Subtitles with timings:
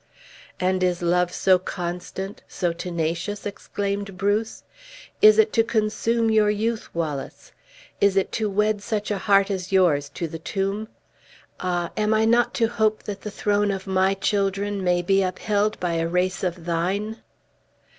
[0.59, 4.63] "And is love so constant, so tenacious?" exclaimed Bruce;
[5.21, 7.51] "is it to consume your youth, Wallace?
[7.99, 10.87] Is it to wed such a heart as yours to the tomb?
[11.59, 11.91] Ah!
[11.95, 15.93] am I not to hope that the throne of my children may be upheld by
[15.93, 17.17] a race of thine?"